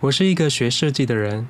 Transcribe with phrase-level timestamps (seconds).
[0.00, 1.46] 我是一个学设计的人，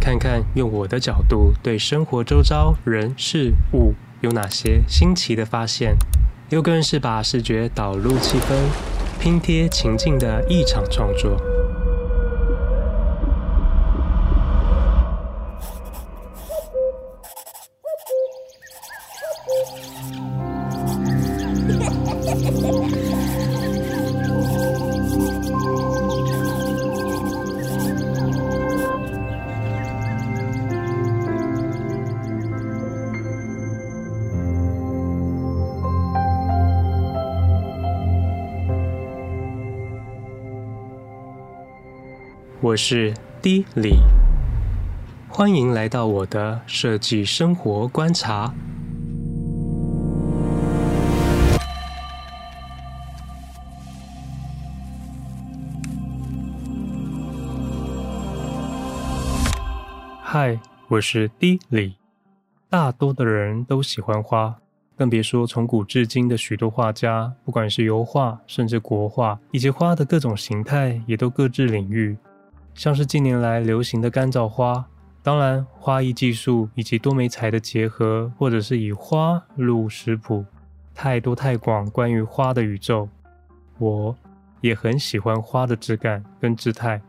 [0.00, 5.96] 看看用我的角度对生活周遭人事物有哪些新奇的发现。
[6.50, 8.54] 又更是把视觉导入气氛，
[9.20, 11.36] 拼贴情境的一场创作。
[42.60, 44.00] 我是 D 李，
[45.28, 48.52] 欢迎来到我的设计生活观察。
[60.20, 61.94] 嗨，我是 D 李。
[62.68, 64.56] 大多的人都喜欢花，
[64.96, 72.18] 更别说从古至今的许多画家，不管是油画，甚至国画，以及花的各种形态，也都各自领域。
[72.78, 74.86] 像是近年来流行的干燥花，
[75.20, 80.44] 当然花艺技术以及多媒材的结合，或者是以花入食谱，
[80.94, 81.90] 太多太广。
[81.90, 83.08] 关于花的宇宙，
[83.78, 84.14] 我
[84.60, 87.02] 也很喜欢花的质感跟姿态，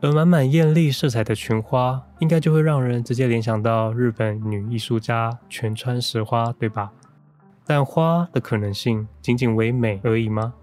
[0.00, 6.90] 而满满艳丽色彩的群花，应该就会让人直接联想到日本女艺术家蜷川实花，对吧？
[7.66, 10.54] 但花的可能性仅仅为美而已吗？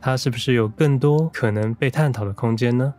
[0.00, 2.92] 它是不是有更多可能被探讨的空间呢？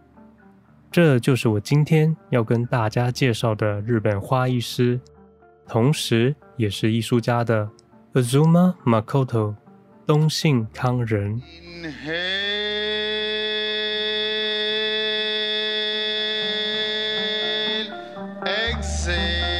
[0.91, 4.99] 这就是我今天要跟大家介绍的日本花艺师，
[5.67, 7.69] 同时也是艺术家的
[8.13, 9.55] Azuma Makoto
[10.05, 11.41] 东信康人。
[19.05, 19.54] Three,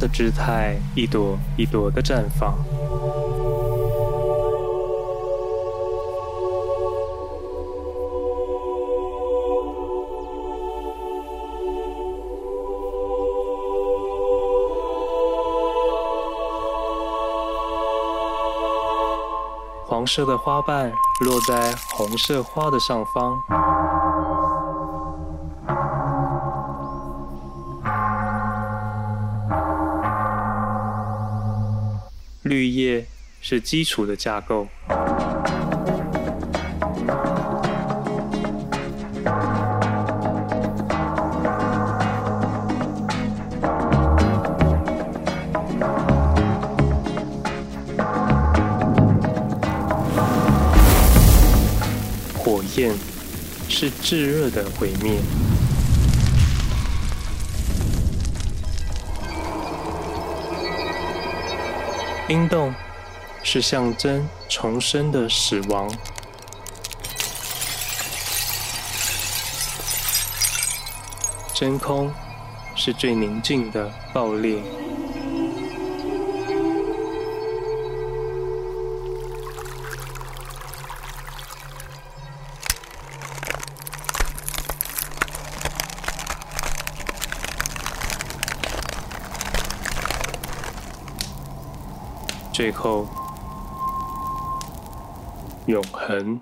[0.00, 2.56] 的姿态，一朵一朵的绽放。
[19.86, 20.90] 黄色的花瓣
[21.20, 23.38] 落在红色花的上方，
[33.52, 34.64] 是基础的架构。
[52.36, 52.94] 火焰
[53.68, 55.18] 是炙热的毁灭，
[62.28, 62.72] 冰冻
[63.52, 65.92] 是象征重生的死亡，
[71.52, 72.14] 真空
[72.76, 74.62] 是最宁静的爆裂。
[92.52, 93.08] 最后，
[95.70, 96.40] 永恒。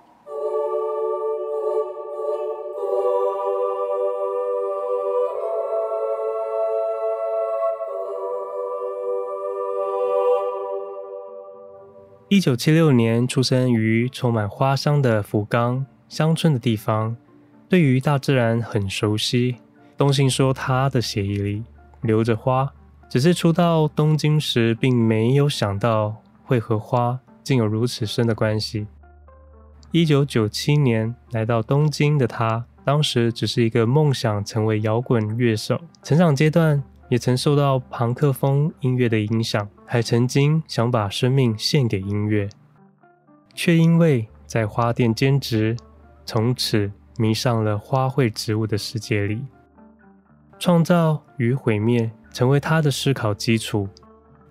[12.30, 17.14] 一九七六年出生于充满花香的福冈乡村的地方，
[17.68, 19.56] 对于大自然很熟悉。
[19.98, 21.62] 东信说，他的血液里
[22.00, 22.72] 流着花。
[23.10, 28.86] 只是初到东京时，并没有想到会和花竟有如此深的关系。
[29.90, 42.50] 一九九七年来到东京的他，当时只是一个梦想成为摇滚乐手，成长阶段也曾受到庞克风音乐的影响，还曾经想把生命献给音乐，
[43.54, 45.74] 却因为在花店兼职，
[46.26, 49.42] 从此迷上了花卉植物的世界里。
[50.58, 53.88] 创造与毁灭成为他的思考基础，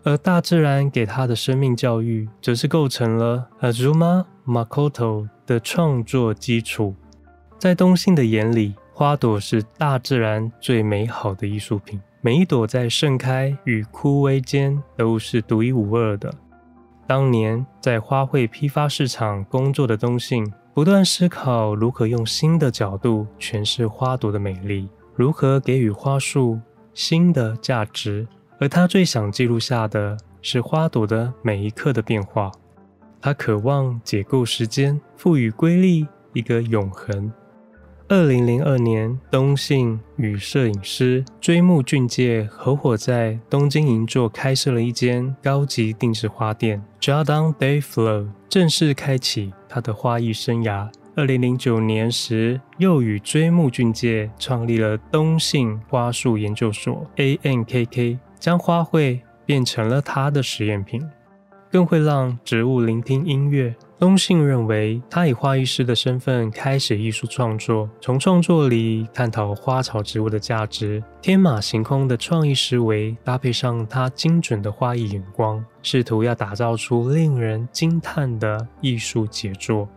[0.07, 6.95] 而大自然给他的生命教育，则是构成了 Azuma Makoto 的创作基础。
[7.59, 16.33] 在东信的眼里，花朵是大自然最美好的艺术品，每一朵在盛开与枯萎间都是独一无二的。
[17.05, 26.57] 当年在花卉批发市场工作的东信，不断思考如何用新的角度诠释花朵的美丽，如何给予花束
[26.93, 28.25] 新的价值。
[28.59, 32.51] 而他最想记录下的是花朵的每一刻的变化。
[33.21, 37.31] 他渴望解构时间，赋予瑰丽一个永恒。
[38.09, 50.89] 二零零二年，东信与摄影师追木俊介合伙在东京银座开设了一间高级定制花店，Jardin Day Flow”，正式开启他的花艺生涯。
[51.17, 61.01] 二零零九年时，又与追木俊介创立了东信花束研究所 （ANKK），将花卉变成了他的实验品，
[61.71, 63.75] 更会让植物聆听音乐。
[63.99, 79.89] 东信认为，他以花艺师的身份开始艺术创作，从创作里探讨花草植物的价值，天马行空的创意思维搭配上他精准的花艺眼光，试图要打造出令人惊叹的艺术杰作。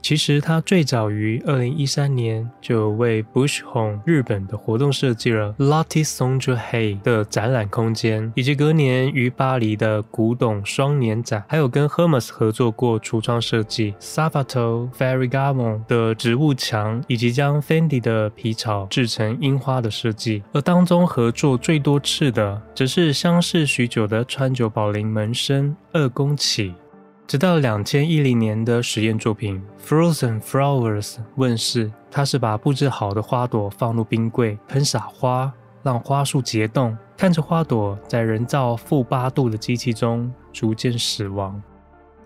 [0.00, 20.42] 其实他最早于二零一三年就为 Bush Home 日本的活动设计了 Lotte Sonja-Hay 的展览空间，以及隔年于巴黎的古董双年展，还有跟 Hermes 合作过橱窗设计 Salvatore Ferragamo 的植物墙，以及将 Fendi 的皮草制成樱花的设计。
[20.52, 26.72] 而当中合作最多次的，则是相识许久的川久保玲门生二宫启。
[27.28, 35.52] 直到两千一零年的实验作品《Frozen Flowers》问世，他是把布置好的花朵放入冰柜，喷洒花，
[35.82, 41.62] 让花束结冻，看着花朵在人造负八度的机器中逐渐死亡，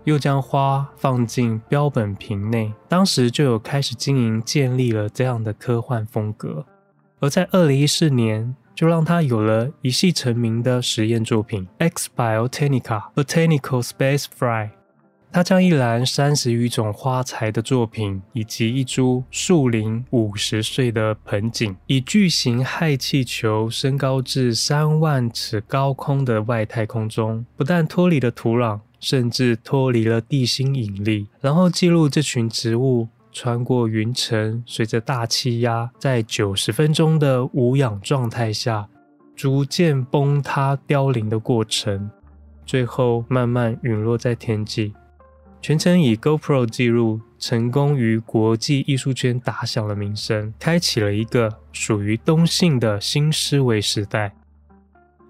[0.05, 2.73] 又将花放进标本瓶内。
[2.89, 6.65] 当时就有开始经营，建立了这样的科幻风格。
[7.19, 14.67] 而在二零一四年，就让他有了一系成名的实验作品《Ex Biotenica Botanical Space Fly》。
[15.33, 38.87] 他将一篮三十余种花材的作品，以及一株树龄五十岁的盆景，以巨型氦气球升高至三万尺高空的外太空中，不但脱离了土壤，甚至脱离了地心引力，然后记录这群植物穿过云层，随着大气压，在九十分钟的无氧状态下，
[39.35, 42.11] 逐渐崩塌凋零的过程，
[42.67, 44.93] 最后慢慢陨落在天际。
[45.63, 54.35] 全程以 GoPro 记录，成功于国际艺术圈打响了名声，开启了一个属于东信的新思维时代。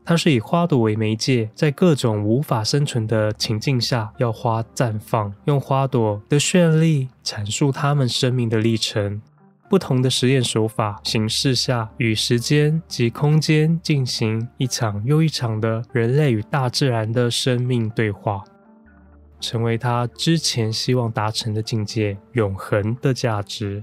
[0.07, 9.21] 它是以花朵为媒介，在各种无法生存的情境下，要花绽放，用花朵的绚丽阐述它们生命的历程。
[9.69, 18.43] 不同的实验手法形式下，与时间及空间进行一场又一场的人类与大自然的生命对话。
[19.43, 23.83] 成为他之前希望达成的境界——永恒的价值。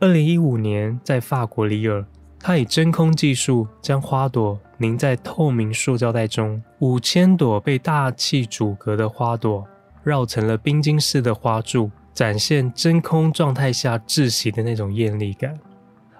[0.00, 2.04] 二零一五年，在法国里尔，
[2.40, 9.64] 他以真空技术将花朵凝在透明塑胶袋中，五千朵被大气阻隔的花朵
[10.02, 15.56] 绕成了冰晶式的花柱，展现真空状态下窒息的那种艳丽感。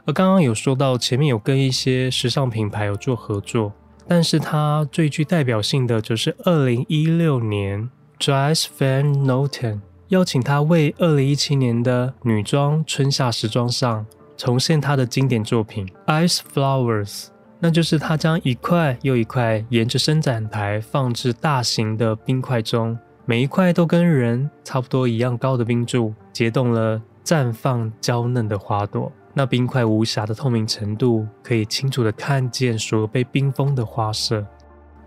[0.06, 3.72] 而刚刚有说到，前面有跟一些时尚品牌有做合作，
[4.06, 7.90] 但是他最具代表性的就是二零一六年。
[8.22, 17.26] Dries Van Noten 邀请他为二零一七年的女装春夏时装上重现他的经典作品 Ice Flowers，
[17.58, 29.10] 那就是他将一块又一块沿着伸展台放置大型的冰块中，每一块都跟人差不多一样高的冰柱结冻了，绽放娇嫩的花朵。
[29.34, 34.46] 那冰块无瑕的透明程度，可以清楚地看见所被冰封的花色。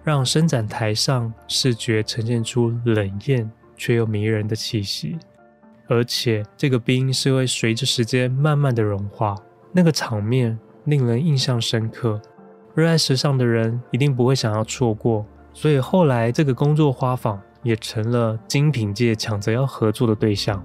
[0.06, 5.18] 让伸展台上视觉呈现出冷艳却又迷人的气息，
[5.88, 9.36] 而且这个冰是会随着时间慢慢的融化，
[9.72, 12.22] 那个场面令人印象深刻。
[12.76, 20.64] 热爱时尚的人一定不会想要错过，所以后来这个工作花坊也成了精品界抢着要合作的对象。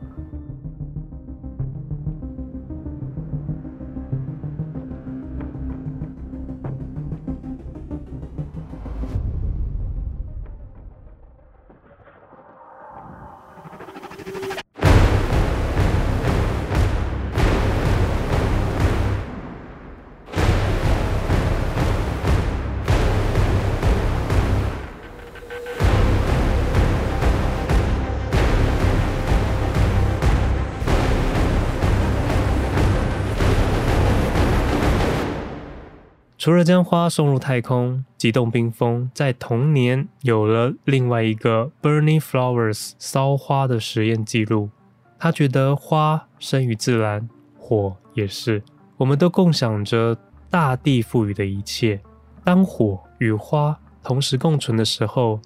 [36.40, 44.70] 除了将花送入太空，急冻冰封，在同年有了另外一个 Burning Flowers 烧花的实验记录。
[45.18, 47.28] 他觉得花生于自然，
[47.58, 48.62] 火也是，
[48.96, 50.16] 我们都共享着
[50.48, 52.00] 大地赋予的一切。
[52.42, 55.42] 当火与花同时共存的时候，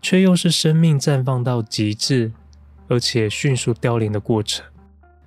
[0.00, 2.30] 却又是生命绽放到极致，
[2.86, 4.64] 而且迅速凋零的过程。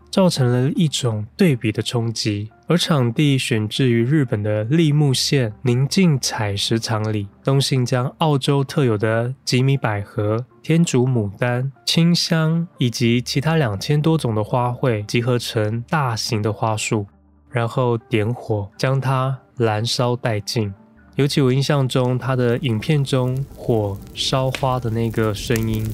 [0.09, 7.27] 造成了一种对比的冲击，而场地选置于日本的栃木县宁静采石场里。
[7.43, 17.05] 东信将澳洲特有的吉米百合、天竺牡丹、清香以及其他两千多种的花卉集合成大型的花束，
[17.49, 20.73] 然后点火将它燃烧殆尽。
[21.17, 25.85] 尤其我印象中，他的影片中火烧花的那个声音。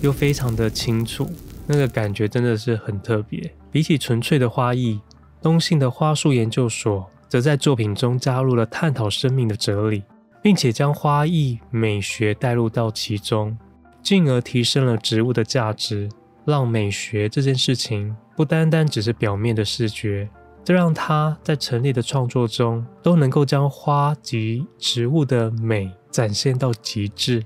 [0.00, 1.30] 又非常的清楚，
[1.66, 3.54] 那个感觉真的是很特别。
[3.70, 5.00] 比起纯粹的花艺，
[5.40, 10.02] 东信的花束研究所则在作品中加入了探讨生命的哲理，
[10.42, 13.56] 并且将花艺美学带入到其中，
[14.02, 16.08] 进而提升了植物的价值，
[16.44, 20.28] 让美学这件事情不单单只是表面的视觉。
[20.64, 27.42] 这让他在陈列的创作中都能够将花及植物的美展现到极致，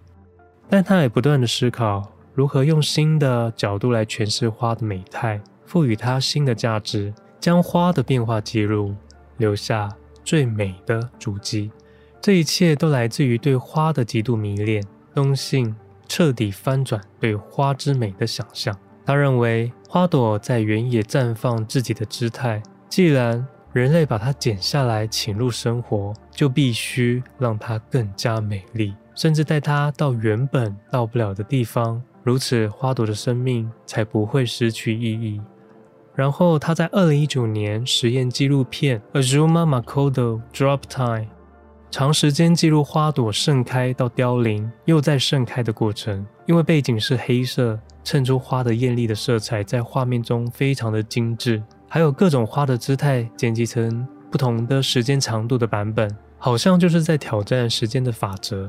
[0.69, 2.13] 但他也不断的思考。
[2.37, 8.95] 如何用新的角度来诠释花的美态，赋予它新的价值，将花的变化记录，
[9.39, 9.89] 留下
[10.23, 11.71] 最美的足迹。
[12.21, 14.85] 这一切都来自于对花的极度迷恋。
[15.15, 15.75] 东信
[16.07, 18.77] 彻底翻转对花之美的想象。
[19.07, 32.03] 他认为花朵在原野绽放自己的姿态，既然人类把它剪下来请入生活，就必须让它更加美丽，甚至带它到原本到不了的地方。
[32.27, 35.41] 如此，花朵的生命才不会失去意义。
[36.13, 41.21] 然后，他在二零一九年实验纪录片《Azuma Makoto Drop Time》，
[41.89, 46.27] 长时间记录花朵盛开到凋零又再盛开的过程。
[46.47, 51.63] 因为背景是黑色，衬出花的艳丽的色彩，在画面中非常的精致。
[51.89, 58.67] 还有各种花的姿态剪辑成不同的时间长度的版本，好像就是在挑战时间的法则。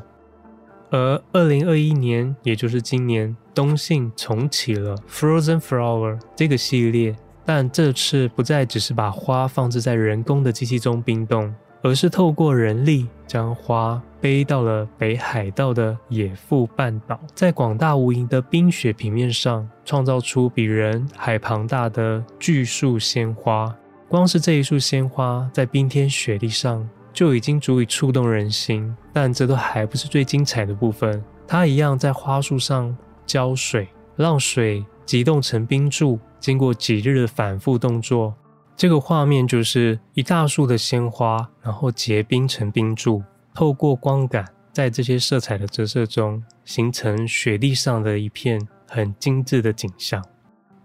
[0.90, 7.16] 而二零二一年，也就是今年，东信重启了 Frozen Flower 这个系列，
[7.46, 23.76] 但这次不再只是把花放置在人工的机器中冰冻，而是透过人力将花背到了北海道的野付半岛，在广大无垠的冰雪平面上，创造出比人还庞大的巨树鲜花。
[24.08, 26.88] 光是这一束鲜花，在冰天雪地上。
[27.18, 31.24] 就已经足以触动人心，但这都还不是最精彩的部分。
[31.48, 32.96] 它一样在花束上
[33.26, 36.20] 浇水，让水急冻成冰柱。
[36.40, 38.36] 经过几日的反复动作，
[38.76, 43.24] 这个画面就是一大束的鲜花，然后结冰成冰柱，
[43.56, 50.24] 透过光感，在这些色彩的折射中，形成雪地上的一片很精致的景象。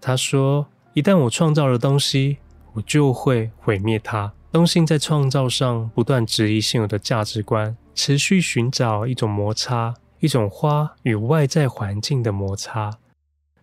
[0.01, 2.39] 他说：“一旦我创造了东西，
[2.73, 12.99] 我就会毁灭它。”东信在创造上不断质疑现有的价值观，持续寻找一种摩擦，一种花与外在环境的摩擦。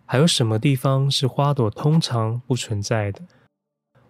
[0.05, 3.21] 还有什么地方是花朵通常不存在的？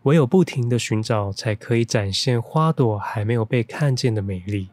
[0.02, 4.70] 唯有不停地寻找，才可以展现花朵还没有被看见的美丽。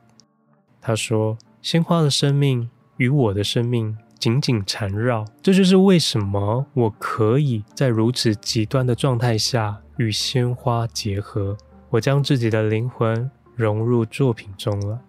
[0.81, 11.59] 他说：“鲜花的生命与我的生命紧紧缠绕，这就是为什么我可以在如此极端的状态下与鲜花结合。”
[11.91, 15.01] 我将自己的灵魂融入作品中了。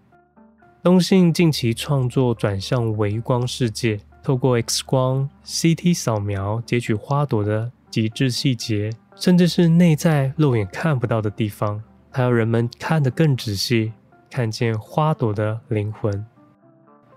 [0.81, 13.91] 东信近期创作转向微光世界，透过 X 光、CT 扫描截取花朵的极致细节，甚至是内在肉眼看不到的地方，还要人们看得更仔细，
[14.29, 16.25] 看见花朵的灵魂。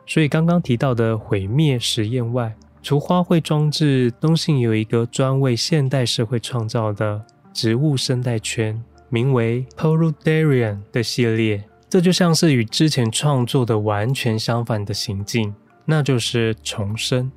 [0.05, 2.53] 所以刚刚提到的毁灭实验外，
[2.83, 8.83] 除花卉装置，东信有一个专为现代社会创造的植物生态圈。
[9.13, 15.55] 名为 Poludarian 的系列，这就像是与之前创作的完全相反的行径，
[15.85, 17.31] 那就是重生。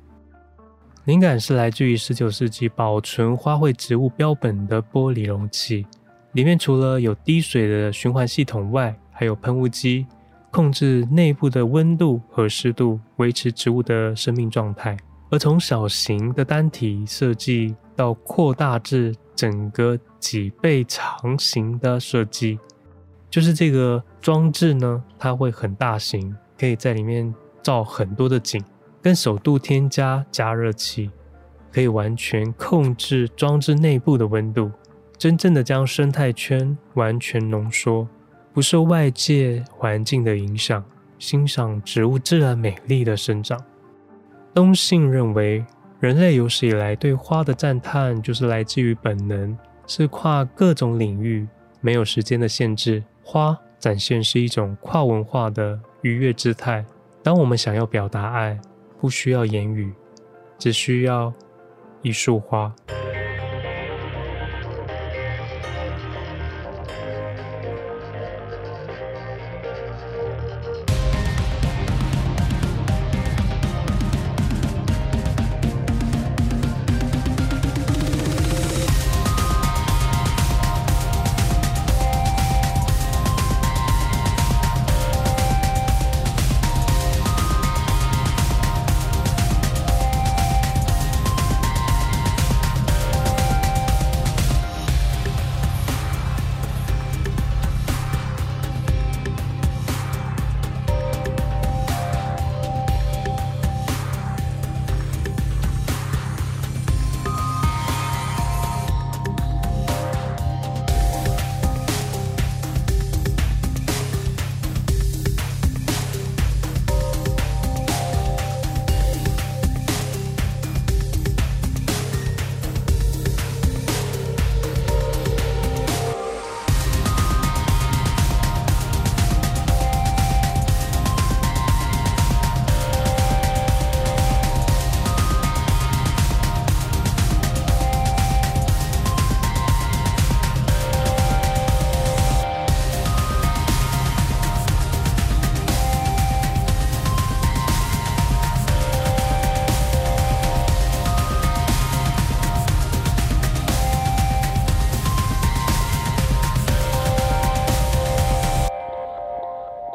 [1.04, 5.84] 灵感是来自于十九世纪保存花卉植物标本的玻璃容器，
[6.32, 10.06] 里面除了有滴水的循环系统外，还有喷雾机，
[10.50, 14.96] 控制内部的温度和湿度，维持植物的生命状态。
[15.28, 22.58] 而从小型的单体设计到扩大至整个脊背长型的设计，
[23.30, 28.60] 就是这个装置呢，它会很大型，可以在里面照很多的景，
[29.00, 31.12] 跟首度添加加热器，
[31.72, 34.68] 可以完全控制装置内部的温度，
[35.16, 38.08] 真正的将生态圈完全浓缩，
[38.52, 40.84] 不受外界环境的影响，
[41.20, 43.62] 欣赏植物自然美丽的生长。
[44.52, 45.64] 东信认为，
[46.00, 49.56] 人类有史以来对花的赞叹，就是来自于本能，
[49.86, 51.46] 是跨各种领域，
[51.80, 53.02] 没有时间的限制。
[53.22, 56.84] 花展现是一种跨文化的愉悦姿态。
[57.22, 58.58] 当我们想要表达爱，
[59.00, 59.92] 不需要言语，
[60.58, 61.32] 只需要
[62.02, 62.74] 一束花。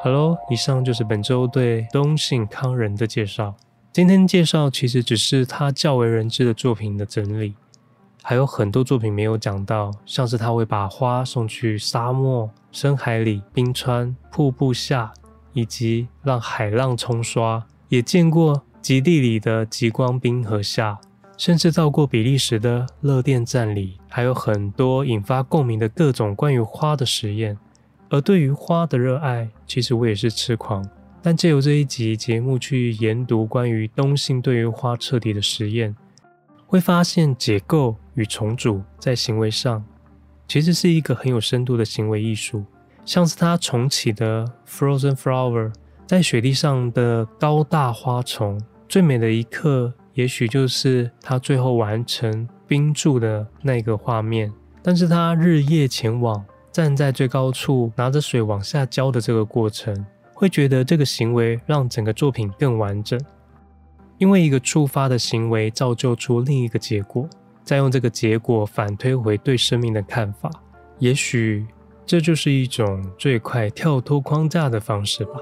[0.04, 3.56] Hello，以上就是本周对东信康人的介绍。
[3.94, 7.54] 今天介绍其实只是他较为人知的作品的整理，
[8.24, 15.14] 还有很多作品没有讲到，像是他会把花送去沙漠、深海里、冰川、瀑布下，
[15.54, 21.00] 以及让海浪冲刷，也见过极地里的极光冰河下，
[21.38, 27.60] 甚至到过比利时的热电站里，还有很多引发共鸣的各种关于花的实验。
[28.12, 30.86] 而对于花的热爱，其实我也是痴狂。
[31.22, 35.96] 但借由这一集节目去研读关于东信对于花彻底的实验，
[36.68, 39.82] 会发现解构与重组在行为上，
[40.46, 42.66] 其实是一个很有深度的行为艺术。
[43.06, 45.72] 像是他重启的 Frozen Flower，
[46.06, 54.52] 在雪地上的高大花丛，最美的一刻，也许就是他最后完成冰柱的那个画面。
[54.84, 56.44] 但是他日夜前往。
[56.72, 63.20] 站在最高处拿着水往下浇的这个过程，会觉得这个行为让整个作品更完整。
[64.18, 67.28] 因为一个触发的行为造就出另一个结果，
[67.64, 70.50] 再用这个结果反推回对生命的看法，
[71.00, 71.66] 也许
[72.06, 75.34] 这就是一种最快跳脱框架的方式吧。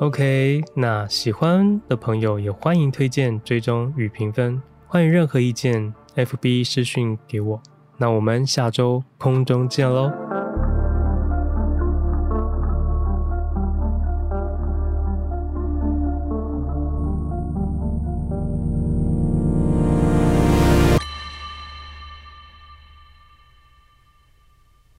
[0.00, 4.62] OK，那喜欢的朋友也欢迎推荐、追踪与评分。
[4.86, 7.60] 欢迎任何意见，FB 私讯给我。
[7.96, 10.27] 那我们下周空中见喽。